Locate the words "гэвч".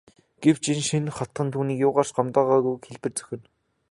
0.43-0.63